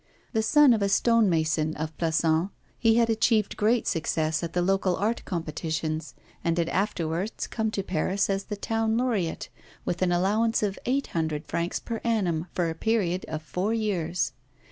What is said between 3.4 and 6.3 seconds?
great success at the local art competitions,